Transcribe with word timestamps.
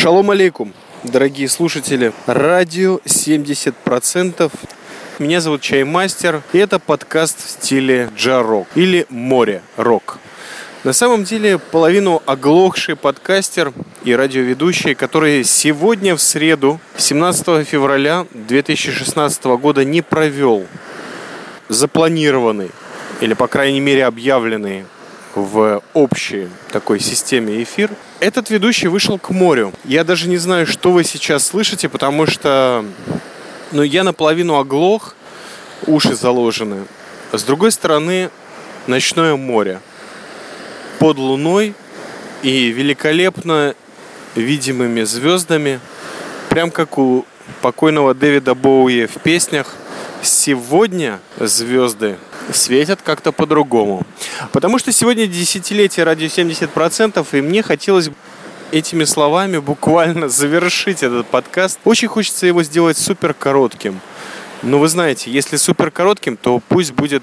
Шалом 0.00 0.30
алейкум, 0.30 0.74
дорогие 1.02 1.48
слушатели. 1.48 2.12
Радио 2.26 2.98
70%. 2.98 4.52
Меня 5.18 5.40
зовут 5.40 5.60
Чаймастер, 5.60 6.40
и 6.52 6.58
это 6.58 6.78
подкаст 6.78 7.44
в 7.44 7.50
стиле 7.50 8.08
джарок 8.16 8.68
или 8.76 9.06
море-рок. 9.08 10.20
На 10.84 10.92
самом 10.92 11.24
деле, 11.24 11.58
половину 11.58 12.22
оглохший 12.26 12.94
подкастер 12.94 13.72
и 14.04 14.14
радиоведущий, 14.14 14.94
который 14.94 15.42
сегодня 15.42 16.14
в 16.14 16.22
среду, 16.22 16.78
17 16.96 17.66
февраля 17.66 18.24
2016 18.34 19.44
года, 19.60 19.84
не 19.84 20.00
провел 20.00 20.64
запланированный, 21.68 22.70
или, 23.20 23.34
по 23.34 23.48
крайней 23.48 23.80
мере, 23.80 24.06
объявленный 24.06 24.84
в 25.34 25.82
общей 25.92 26.46
такой 26.70 27.00
системе 27.00 27.60
эфир. 27.64 27.90
Этот 28.20 28.50
ведущий 28.50 28.88
вышел 28.88 29.16
к 29.16 29.30
морю. 29.30 29.72
Я 29.84 30.02
даже 30.02 30.28
не 30.28 30.38
знаю, 30.38 30.66
что 30.66 30.90
вы 30.90 31.04
сейчас 31.04 31.46
слышите, 31.46 31.88
потому 31.88 32.26
что 32.26 32.84
ну, 33.70 33.82
я 33.82 34.02
наполовину 34.02 34.56
оглох, 34.56 35.14
уши 35.86 36.16
заложены. 36.16 36.84
С 37.30 37.44
другой 37.44 37.70
стороны, 37.70 38.30
ночное 38.88 39.36
море. 39.36 39.80
Под 40.98 41.16
луной 41.18 41.74
и 42.42 42.70
великолепно 42.70 43.76
видимыми 44.34 45.02
звездами, 45.02 45.78
прям 46.48 46.72
как 46.72 46.98
у 46.98 47.24
покойного 47.62 48.14
Дэвида 48.14 48.56
Боуи 48.56 49.06
в 49.06 49.22
песнях 49.22 49.74
«Сегодня 50.22 51.20
звезды 51.38 52.16
светят 52.52 53.00
как-то 53.02 53.32
по-другому. 53.32 54.06
Потому 54.52 54.78
что 54.78 54.92
сегодня 54.92 55.26
десятилетие 55.26 56.04
радио 56.04 56.26
70%, 56.26 57.26
и 57.32 57.40
мне 57.40 57.62
хотелось 57.62 58.10
этими 58.72 59.04
словами 59.04 59.58
буквально 59.58 60.28
завершить 60.28 61.02
этот 61.02 61.26
подкаст. 61.26 61.78
Очень 61.84 62.08
хочется 62.08 62.46
его 62.46 62.62
сделать 62.62 62.98
супер 62.98 63.34
коротким. 63.34 64.00
Но 64.62 64.78
вы 64.78 64.88
знаете, 64.88 65.30
если 65.30 65.56
супер 65.56 65.90
коротким, 65.90 66.36
то 66.36 66.60
пусть 66.68 66.92
будет 66.92 67.22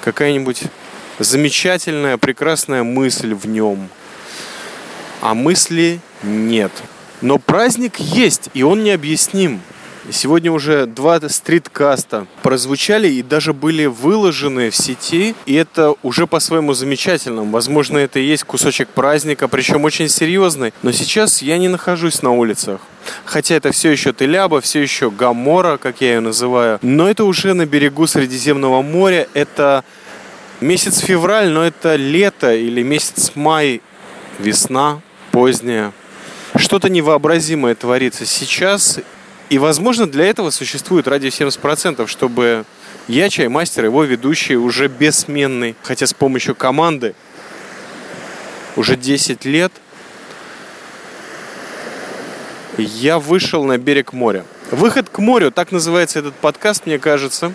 какая-нибудь 0.00 0.62
замечательная, 1.18 2.16
прекрасная 2.16 2.82
мысль 2.82 3.34
в 3.34 3.46
нем. 3.46 3.88
А 5.20 5.34
мысли 5.34 6.00
нет. 6.22 6.72
Но 7.20 7.38
праздник 7.38 7.98
есть, 7.98 8.48
и 8.54 8.62
он 8.62 8.82
необъясним. 8.82 9.60
Сегодня 10.12 10.50
уже 10.50 10.86
два 10.86 11.20
стриткаста 11.28 12.26
прозвучали 12.42 13.08
и 13.08 13.22
даже 13.22 13.52
были 13.52 13.86
выложены 13.86 14.70
в 14.70 14.76
сети. 14.76 15.34
И 15.46 15.54
это 15.54 15.94
уже 16.02 16.26
по-своему 16.26 16.74
замечательно. 16.74 17.44
Возможно, 17.44 17.98
это 17.98 18.18
и 18.18 18.24
есть 18.24 18.44
кусочек 18.44 18.88
праздника, 18.88 19.48
причем 19.48 19.84
очень 19.84 20.08
серьезный. 20.08 20.72
Но 20.82 20.92
сейчас 20.92 21.42
я 21.42 21.58
не 21.58 21.68
нахожусь 21.68 22.22
на 22.22 22.32
улицах. 22.32 22.80
Хотя 23.24 23.54
это 23.54 23.72
все 23.72 23.90
еще 23.90 24.12
Теляба, 24.12 24.60
все 24.60 24.80
еще 24.80 25.10
Гамора, 25.10 25.76
как 25.76 26.00
я 26.00 26.14
ее 26.14 26.20
называю. 26.20 26.78
Но 26.82 27.08
это 27.08 27.24
уже 27.24 27.54
на 27.54 27.66
берегу 27.66 28.06
Средиземного 28.06 28.82
моря. 28.82 29.28
Это 29.34 29.84
месяц 30.60 30.98
февраль, 30.98 31.50
но 31.50 31.64
это 31.64 31.96
лето 31.96 32.54
или 32.54 32.82
месяц 32.82 33.32
май, 33.34 33.80
весна 34.38 35.00
поздняя. 35.30 35.92
Что-то 36.56 36.88
невообразимое 36.88 37.74
творится 37.74 38.26
сейчас, 38.26 38.98
и, 39.50 39.58
возможно, 39.58 40.06
для 40.06 40.26
этого 40.26 40.50
существует 40.50 41.08
радио 41.08 41.28
70%, 41.28 42.06
чтобы 42.06 42.64
я, 43.08 43.28
чаймастер, 43.28 43.84
его 43.84 44.04
ведущий, 44.04 44.54
уже 44.54 44.86
бессменный, 44.86 45.74
хотя 45.82 46.06
с 46.06 46.14
помощью 46.14 46.54
команды 46.54 47.16
уже 48.76 48.96
10 48.96 49.44
лет, 49.44 49.72
я 52.78 53.18
вышел 53.18 53.64
на 53.64 53.76
берег 53.76 54.12
моря. 54.12 54.44
Выход 54.70 55.08
к 55.10 55.18
морю, 55.18 55.50
так 55.50 55.72
называется 55.72 56.20
этот 56.20 56.36
подкаст, 56.36 56.86
мне 56.86 57.00
кажется. 57.00 57.52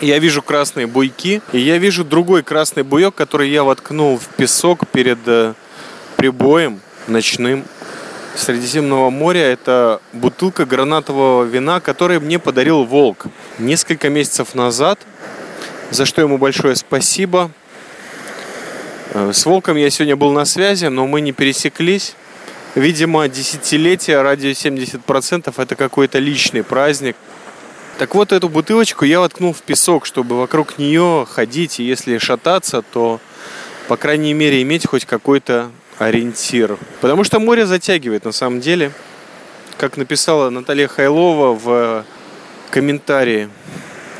Я 0.00 0.20
вижу 0.20 0.42
красные 0.42 0.86
буйки, 0.86 1.42
и 1.52 1.58
я 1.58 1.78
вижу 1.78 2.04
другой 2.04 2.44
красный 2.44 2.84
буек, 2.84 3.16
который 3.16 3.50
я 3.50 3.64
воткнул 3.64 4.16
в 4.16 4.28
песок 4.36 4.86
перед 4.86 5.18
э, 5.26 5.54
прибоем 6.16 6.80
ночным 7.08 7.64
Средиземного 8.40 9.10
моря 9.10 9.42
это 9.42 10.00
бутылка 10.14 10.64
гранатового 10.64 11.44
вина, 11.44 11.78
который 11.78 12.18
мне 12.20 12.38
подарил 12.38 12.84
Волк 12.84 13.26
несколько 13.58 14.08
месяцев 14.08 14.54
назад, 14.54 14.98
за 15.90 16.06
что 16.06 16.22
ему 16.22 16.38
большое 16.38 16.74
спасибо. 16.74 17.50
Э, 19.12 19.32
с 19.34 19.44
Волком 19.44 19.76
я 19.76 19.90
сегодня 19.90 20.16
был 20.16 20.32
на 20.32 20.46
связи, 20.46 20.86
но 20.86 21.06
мы 21.06 21.20
не 21.20 21.32
пересеклись. 21.32 22.14
Видимо, 22.74 23.28
десятилетие 23.28 24.22
радио 24.22 24.48
70% 24.52 25.52
это 25.54 25.76
какой-то 25.76 26.18
личный 26.18 26.62
праздник. 26.62 27.16
Так 27.98 28.14
вот, 28.14 28.32
эту 28.32 28.48
бутылочку 28.48 29.04
я 29.04 29.20
воткнул 29.20 29.52
в 29.52 29.60
песок, 29.60 30.06
чтобы 30.06 30.38
вокруг 30.38 30.78
нее 30.78 31.26
ходить, 31.30 31.78
и 31.78 31.84
если 31.84 32.16
шататься, 32.16 32.80
то, 32.80 33.20
по 33.86 33.98
крайней 33.98 34.32
мере, 34.32 34.62
иметь 34.62 34.86
хоть 34.86 35.04
какой-то 35.04 35.70
ориентир. 36.00 36.78
Потому 37.00 37.24
что 37.24 37.38
море 37.38 37.66
затягивает 37.66 38.24
на 38.24 38.32
самом 38.32 38.60
деле. 38.60 38.92
Как 39.76 39.96
написала 39.96 40.50
Наталья 40.50 40.88
Хайлова 40.88 41.54
в 41.54 42.04
комментарии 42.70 43.48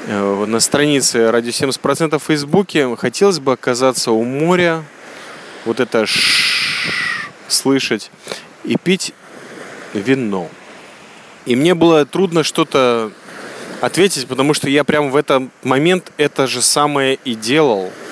э, 0.06 0.44
на 0.46 0.60
странице 0.60 1.30
«Радио 1.30 1.50
70%» 1.50 2.18
в 2.18 2.22
Фейсбуке, 2.22 2.96
хотелось 2.96 3.40
бы 3.40 3.52
оказаться 3.52 4.10
у 4.12 4.24
моря, 4.24 4.82
вот 5.64 5.80
это 5.80 6.06
слышать 7.48 8.10
и 8.64 8.76
пить 8.76 9.12
вино. 9.92 10.48
И 11.46 11.56
мне 11.56 11.74
было 11.74 12.06
трудно 12.06 12.42
что-то 12.42 13.12
ответить, 13.80 14.26
потому 14.26 14.54
что 14.54 14.68
я 14.68 14.84
прям 14.84 15.10
в 15.10 15.16
этот 15.16 15.50
момент 15.62 16.12
это 16.16 16.46
же 16.46 16.62
самое 16.62 17.18
и 17.24 17.34
делал– 17.34 17.90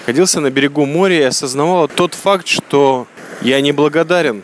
находился 0.00 0.40
на 0.40 0.50
берегу 0.50 0.86
моря 0.86 1.18
и 1.18 1.22
осознавал 1.22 1.88
тот 1.88 2.14
факт, 2.14 2.48
что 2.48 3.06
я 3.42 3.60
не 3.60 3.72
благодарен. 3.72 4.42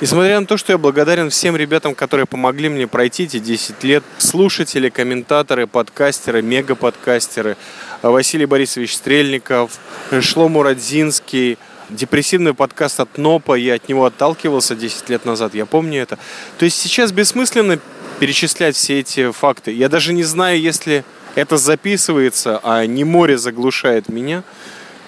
Несмотря 0.00 0.40
на 0.40 0.46
то, 0.46 0.56
что 0.56 0.72
я 0.72 0.78
благодарен 0.78 1.30
всем 1.30 1.56
ребятам, 1.56 1.94
которые 1.94 2.26
помогли 2.26 2.68
мне 2.68 2.88
пройти 2.88 3.24
эти 3.24 3.38
10 3.38 3.84
лет, 3.84 4.02
слушатели, 4.18 4.88
комментаторы, 4.88 5.66
подкастеры, 5.66 6.42
мегаподкастеры, 6.42 7.56
Василий 8.02 8.46
Борисович 8.46 8.96
Стрельников, 8.96 9.78
Шлому 10.20 10.64
Радзинский, 10.64 11.56
депрессивный 11.88 12.52
подкаст 12.52 12.98
от 13.00 13.16
НОПа, 13.16 13.54
я 13.54 13.74
от 13.74 13.88
него 13.88 14.04
отталкивался 14.04 14.74
10 14.74 15.08
лет 15.08 15.24
назад, 15.24 15.54
я 15.54 15.66
помню 15.66 16.02
это. 16.02 16.18
То 16.58 16.64
есть 16.64 16.78
сейчас 16.80 17.12
бессмысленно 17.12 17.78
перечислять 18.18 18.74
все 18.74 19.00
эти 19.00 19.30
факты. 19.30 19.72
Я 19.72 19.88
даже 19.88 20.12
не 20.12 20.24
знаю, 20.24 20.60
если 20.60 21.04
это 21.34 21.56
записывается, 21.56 22.60
а 22.62 22.84
не 22.86 23.04
море 23.04 23.38
заглушает 23.38 24.08
меня. 24.08 24.42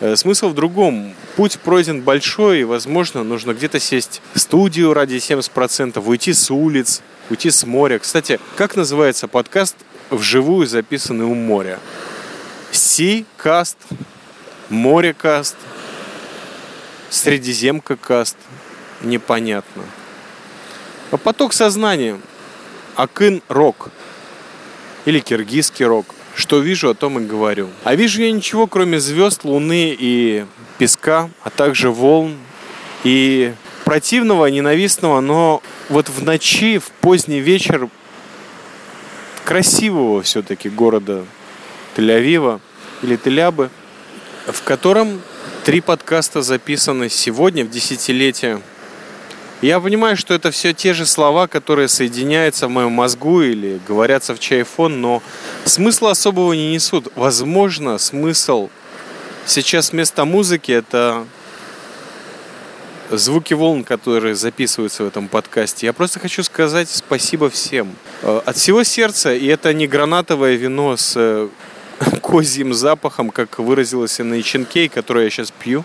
Э, 0.00 0.16
смысл 0.16 0.48
в 0.48 0.54
другом. 0.54 1.14
Путь 1.36 1.58
пройден 1.58 2.02
большой, 2.02 2.60
и, 2.60 2.64
возможно, 2.64 3.24
нужно 3.24 3.52
где-то 3.52 3.80
сесть 3.80 4.22
в 4.34 4.40
студию 4.40 4.94
ради 4.94 5.16
70%, 5.16 6.02
уйти 6.06 6.32
с 6.32 6.50
улиц, 6.50 7.02
уйти 7.30 7.50
с 7.50 7.64
моря. 7.64 7.98
Кстати, 7.98 8.40
как 8.56 8.76
называется 8.76 9.28
подкаст 9.28 9.76
вживую 10.10 10.66
записанный 10.66 11.24
у 11.24 11.34
моря? 11.34 11.78
Си-каст, 12.70 13.78
море-каст, 14.68 15.56
Средиземка-каст. 17.10 18.36
Непонятно. 19.02 19.84
А 21.10 21.16
поток 21.16 21.52
сознания. 21.52 22.20
Акын-рок 22.96 23.90
или 25.04 25.20
киргизский 25.20 25.84
рок. 25.84 26.06
Что 26.34 26.58
вижу, 26.58 26.90
о 26.90 26.94
том 26.94 27.18
и 27.20 27.24
говорю. 27.24 27.68
А 27.84 27.94
вижу 27.94 28.22
я 28.22 28.32
ничего, 28.32 28.66
кроме 28.66 28.98
звезд, 28.98 29.44
луны 29.44 29.96
и 29.96 30.44
песка, 30.78 31.30
а 31.42 31.50
также 31.50 31.90
волн 31.90 32.36
и 33.04 33.54
противного, 33.84 34.46
ненавистного, 34.46 35.20
но 35.20 35.62
вот 35.88 36.08
в 36.08 36.24
ночи, 36.24 36.78
в 36.78 36.90
поздний 37.00 37.40
вечер 37.40 37.88
красивого 39.44 40.22
все-таки 40.22 40.68
города 40.70 41.24
Тель-Авива 41.96 42.60
или 43.02 43.16
Телябы, 43.16 43.70
в 44.46 44.62
котором 44.62 45.20
три 45.64 45.80
подкаста 45.80 46.42
записаны 46.42 47.08
сегодня 47.08 47.64
в 47.64 47.70
десятилетие 47.70 48.60
я 49.66 49.80
понимаю, 49.80 50.16
что 50.16 50.34
это 50.34 50.50
все 50.50 50.72
те 50.72 50.94
же 50.94 51.06
слова, 51.06 51.46
которые 51.46 51.88
соединяются 51.88 52.66
в 52.66 52.70
моем 52.70 52.92
мозгу 52.92 53.42
или 53.42 53.80
говорятся 53.86 54.34
в 54.34 54.38
чайфон, 54.38 55.00
но 55.00 55.22
смысла 55.64 56.10
особого 56.10 56.52
не 56.52 56.72
несут. 56.72 57.08
Возможно, 57.14 57.98
смысл 57.98 58.68
сейчас 59.46 59.92
вместо 59.92 60.24
музыки 60.24 60.72
это 60.72 61.26
звуки 63.10 63.54
волн, 63.54 63.84
которые 63.84 64.34
записываются 64.34 65.04
в 65.04 65.06
этом 65.06 65.28
подкасте. 65.28 65.86
Я 65.86 65.92
просто 65.92 66.20
хочу 66.20 66.42
сказать 66.42 66.88
спасибо 66.88 67.50
всем. 67.50 67.94
Э, 68.22 68.40
от 68.44 68.56
всего 68.56 68.82
сердца, 68.82 69.34
и 69.34 69.46
это 69.46 69.72
не 69.72 69.86
гранатовое 69.86 70.54
вино 70.54 70.96
с 70.96 71.14
э, 71.16 71.48
козьим 72.22 72.74
запахом, 72.74 73.30
как 73.30 73.58
выразилось 73.58 74.18
на 74.18 74.40
Иченкей, 74.40 74.88
которое 74.88 75.24
я 75.24 75.30
сейчас 75.30 75.50
пью. 75.50 75.84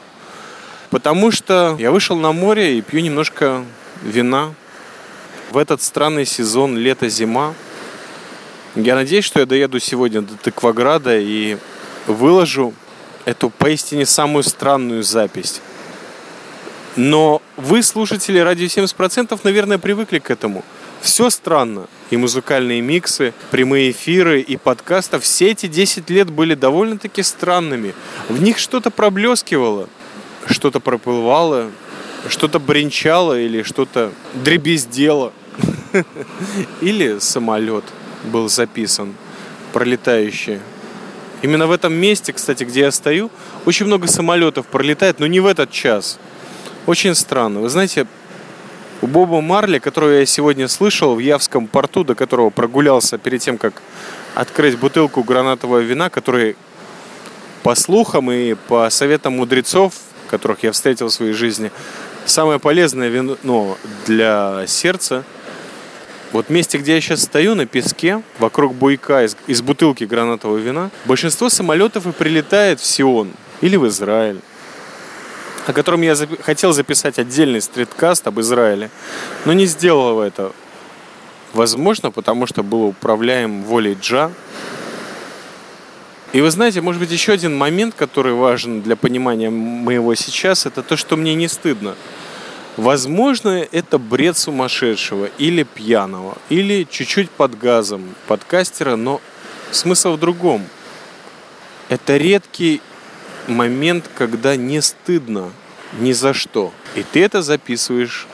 Потому 0.90 1.32
что 1.32 1.76
я 1.80 1.92
вышел 1.92 2.18
на 2.18 2.32
море 2.32 2.78
и 2.78 2.82
пью 2.82 3.02
немножко 3.02 3.64
вина 4.02 4.54
в 5.52 5.58
этот 5.58 5.82
странный 5.82 6.26
сезон 6.26 6.78
лето-зима. 6.78 7.54
Я 8.76 8.96
надеюсь, 8.96 9.26
что 9.26 9.40
я 9.40 9.46
доеду 9.46 9.80
сегодня 9.80 10.22
до 10.22 10.36
Тыкваграда 10.36 11.18
и 11.18 11.58
выложу 12.08 12.74
эту 13.26 13.50
поистине 13.50 14.06
самую 14.06 14.44
странную 14.44 15.04
запись. 15.04 15.62
Но 16.96 17.42
вы, 17.56 17.84
слушатели 17.84 18.40
радио 18.40 18.66
70%, 18.66 19.40
наверное, 19.44 19.78
привыкли 19.78 20.20
к 20.20 20.32
этому. 20.32 20.64
Все 21.02 21.30
странно. 21.30 21.88
И 22.10 22.18
музыкальные 22.18 22.82
миксы, 22.82 23.34
прямые 23.52 23.92
эфиры 23.92 24.42
и 24.42 24.58
подкасты. 24.58 25.20
Все 25.20 25.52
эти 25.52 25.68
10 25.68 26.10
лет 26.10 26.30
были 26.30 26.56
довольно-таки 26.56 27.24
странными. 27.24 27.94
В 28.28 28.42
них 28.42 28.58
что-то 28.58 28.90
проблескивало, 28.90 29.88
что-то 30.48 30.80
проплывало, 30.80 31.72
что-то 32.28 32.60
бренчало 32.60 33.40
или 33.40 33.64
что-то 33.64 34.12
дребездело. 34.34 35.34
Или 36.82 37.20
самолет 37.20 37.84
был 38.24 38.48
записан, 38.48 39.16
пролетающий. 39.74 40.60
Именно 41.42 41.68
в 41.68 41.72
этом 41.72 41.94
месте, 41.94 42.34
кстати, 42.34 42.64
где 42.64 42.82
я 42.82 42.92
стою, 42.92 43.32
очень 43.66 43.86
много 43.86 44.08
самолетов 44.08 44.68
пролетает, 44.68 45.20
но 45.20 45.28
не 45.28 45.40
в 45.40 45.46
этот 45.46 45.72
час. 45.72 46.20
Очень 46.86 47.16
странно. 47.16 47.62
Вы 47.62 47.70
знаете, 47.70 48.08
у 49.02 49.08
Боба 49.08 49.40
Марли, 49.42 49.80
которого 49.80 50.12
я 50.12 50.26
сегодня 50.26 50.68
слышал 50.68 51.16
в 51.16 51.20
Явском 51.20 51.68
порту, 51.68 52.04
до 52.04 52.16
которого 52.16 52.50
прогулялся 52.50 53.18
перед 53.18 53.42
тем, 53.42 53.58
как 53.58 53.82
открыть 54.36 54.78
бутылку 54.78 55.24
гранатового 55.24 55.80
вина, 55.80 56.10
который, 56.10 56.58
по 57.64 57.76
слухам 57.76 58.30
и 58.32 58.56
по 58.56 58.90
советам 58.90 59.38
мудрецов, 59.38 59.94
которых 60.30 60.64
я 60.64 60.72
встретил 60.72 61.08
в 61.08 61.14
своей 61.14 61.34
жизни, 61.34 61.72
самое 62.26 62.60
полезное 62.60 63.10
вино 63.10 63.38
ну, 63.44 63.78
для 64.06 64.66
сердца. 64.68 65.24
Вот 66.32 66.50
месте, 66.50 66.78
где 66.78 66.94
я 66.94 67.02
сейчас 67.02 67.24
стою, 67.24 67.56
на 67.56 67.66
песке, 67.66 68.22
вокруг 68.38 68.76
буйка 68.76 69.26
из, 69.26 69.36
из 69.48 69.62
бутылки 69.62 70.04
гранатового 70.04 70.58
вина, 70.58 70.92
большинство 71.06 71.50
самолетов 71.50 72.06
и 72.06 72.12
прилетает 72.12 72.80
в 72.80 72.86
Сион 72.86 73.32
или 73.62 73.76
в 73.78 73.88
Израиль 73.88 74.40
о 75.70 75.74
котором 75.74 76.02
я 76.02 76.14
зап- 76.14 76.42
хотел 76.42 76.74
записать 76.74 77.20
отдельный 77.20 77.62
стриткаст 77.62 78.26
об 78.26 78.40
Израиле, 78.40 78.90
но 79.46 79.54
не 79.54 79.66
сделал 79.68 80.20
это. 80.20 80.52
Возможно, 81.54 82.10
потому 82.10 82.48
что 82.48 82.64
был 82.64 82.86
управляем 82.86 83.64
волей 83.64 83.96
Джа. 84.00 84.32
И 86.32 86.42
вы 86.42 86.52
знаете, 86.52 86.82
может 86.82 87.02
быть, 87.02 87.12
еще 87.12 87.32
один 87.34 87.58
момент, 87.58 87.96
который 87.96 88.34
важен 88.34 88.82
для 88.82 88.96
понимания 88.96 89.50
моего 89.50 90.14
сейчас, 90.14 90.68
это 90.68 90.84
то, 90.84 90.96
что 90.96 91.18
мне 91.18 91.34
не 91.34 91.48
стыдно. 91.48 91.96
Возможно, 92.78 93.68
это 93.72 93.98
бред 93.98 94.38
сумасшедшего 94.38 95.30
или 95.40 95.64
пьяного, 95.64 96.38
или 96.50 96.88
чуть-чуть 96.90 97.32
под 97.32 97.58
газом 97.58 98.14
подкастера, 98.28 98.96
но 98.96 99.22
смысл 99.72 100.14
в 100.14 100.20
другом. 100.20 100.64
Это 101.90 102.18
редкий 102.18 102.82
момент, 103.48 104.08
когда 104.16 104.56
не 104.56 104.82
стыдно 104.82 105.52
ни 106.00 106.12
за 106.12 106.36
что. 106.36 106.72
И 106.96 107.02
ты 107.02 107.24
это 107.24 107.42
записываешь 107.42 108.28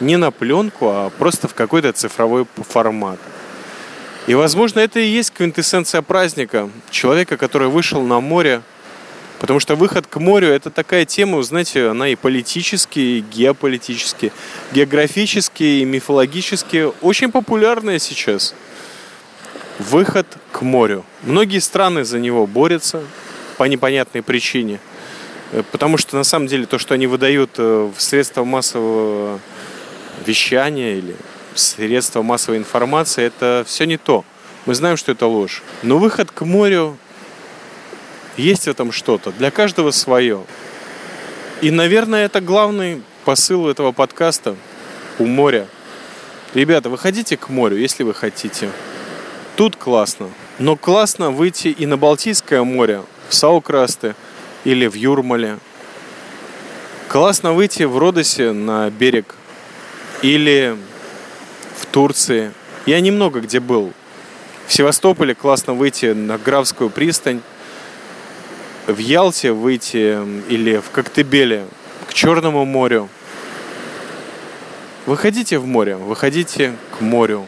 не 0.00 0.16
на 0.16 0.30
пленку, 0.30 0.88
а 0.88 1.10
просто 1.10 1.46
в 1.46 1.54
какой-то 1.54 1.92
цифровой 1.92 2.46
формат. 2.56 3.20
И, 4.26 4.34
возможно, 4.34 4.80
это 4.80 5.00
и 5.00 5.06
есть 5.06 5.32
квинтэссенция 5.32 6.02
праздника. 6.02 6.70
Человека, 6.90 7.36
который 7.36 7.68
вышел 7.68 8.02
на 8.02 8.20
море. 8.20 8.62
Потому 9.38 9.60
что 9.60 9.76
выход 9.76 10.06
к 10.06 10.16
морю– 10.16 10.48
это 10.48 10.70
такая 10.70 11.04
тема, 11.04 11.42
знаете, 11.42 11.88
она 11.88 12.08
и 12.08 12.14
политически, 12.14 12.98
и 12.98 13.20
геополитически, 13.20 14.32
географически, 14.72 15.62
и 15.62 15.84
мифологически 15.84 16.90
очень 17.02 17.30
популярная 17.30 17.98
сейчас. 17.98 18.54
Выход 19.78 20.26
к 20.52 20.62
морю. 20.62 21.04
Многие 21.22 21.58
страны 21.58 22.04
за 22.04 22.18
него 22.18 22.46
борются 22.46 23.02
по 23.58 23.64
непонятной 23.64 24.22
причине– 24.22 24.80
Э, 25.54 25.62
потому 25.70 25.96
что 25.98 26.16
на 26.16 26.24
самом 26.24 26.48
деле 26.48 26.66
то, 26.66 26.78
что 26.78 26.94
они 26.94 27.06
выдают 27.06 27.50
э, 27.58 27.90
в 27.96 28.00
средства 28.00 28.44
массового 28.44 29.40
вещания 30.26 30.96
или 30.96 31.14
средства 31.54 32.22
массовой 32.22 32.58
информации, 32.58 33.24
это 33.24 33.64
все 33.66 33.84
не 33.84 33.96
то. 33.96 34.24
Мы 34.66 34.74
знаем, 34.74 34.96
что 34.96 35.12
это 35.12 35.26
ложь. 35.26 35.62
Но 35.82 35.98
выход 35.98 36.30
к 36.30 36.42
морю 36.44 36.96
есть 38.36 38.64
в 38.64 38.68
этом 38.68 38.92
что-то. 38.92 39.30
Для 39.32 39.50
каждого 39.50 39.90
свое. 39.90 40.44
И, 41.60 41.70
наверное, 41.70 42.24
это 42.24 42.40
главный 42.40 43.02
посыл 43.24 43.68
этого 43.68 43.92
подкаста 43.92 44.56
у 45.18 45.26
моря. 45.26 45.68
Ребята, 46.54 46.88
выходите 46.88 47.36
к 47.36 47.48
морю, 47.48 47.76
если 47.76 48.02
вы 48.02 48.14
хотите. 48.14 48.70
Тут 49.56 49.76
классно. 49.76 50.30
Но 50.58 50.76
классно 50.76 51.30
выйти 51.30 51.68
и 51.68 51.86
на 51.86 51.96
Балтийское 51.96 52.62
море, 52.62 53.02
в 53.28 53.34
Саукрасты, 53.34 54.14
или 54.64 54.86
в 54.86 54.94
Юрмале. 54.94 55.58
Классно 57.08 57.52
выйти 57.52 57.84
в 57.84 57.98
Родосе 57.98 58.52
на 58.52 58.90
берег 58.90 59.34
или 60.22 60.76
в 61.76 61.86
Турции. 61.86 62.52
Я 62.86 63.00
немного 63.00 63.40
где 63.40 63.60
был. 63.60 63.92
В 64.66 64.72
Севастополе 64.72 65.34
классно 65.34 65.74
выйти 65.74 66.06
на 66.06 66.38
Графскую 66.38 66.90
пристань. 66.90 67.40
В 68.86 68.98
Ялте 68.98 69.52
выйти 69.52 70.18
или 70.48 70.78
в 70.78 70.90
Коктебеле 70.90 71.66
к 72.08 72.14
Черному 72.14 72.64
морю. 72.64 73.08
Выходите 75.06 75.58
в 75.58 75.66
море, 75.66 75.96
выходите 75.96 76.74
к 76.96 77.00
морю. 77.00 77.46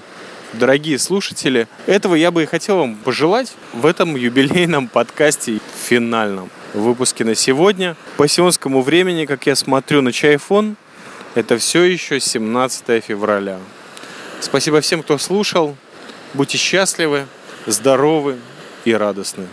Дорогие 0.52 0.99
слушатели, 0.99 1.69
этого 1.87 2.14
я 2.14 2.31
бы 2.31 2.43
и 2.43 2.46
хотел 2.46 2.79
вам 2.79 2.96
пожелать 2.96 3.52
в 3.72 3.84
этом 3.84 4.14
юбилейном 4.17 4.88
подкасте 4.88 5.61
финальном 5.87 6.50
выпуске 6.72 7.25
на 7.25 7.34
сегодня. 7.34 7.96
По 8.17 8.29
сионскому 8.29 8.82
времени, 8.82 9.25
как 9.25 9.46
я 9.46 9.56
смотрю 9.56 10.02
на 10.02 10.12
чайфон, 10.12 10.76
это 11.34 11.58
все 11.58 11.82
еще 11.84 12.20
17 12.20 13.05
февраля. 13.05 13.58
Спасибо 14.41 14.81
всем, 14.81 15.03
кто 15.03 15.19
слушал. 15.19 15.77
Будьте 16.35 16.59
счастливы, 16.59 17.27
здоровы 17.67 18.38
и 18.85 18.93
радостны. 18.93 19.47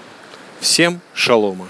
Всем 0.59 1.01
шалома. 1.13 1.67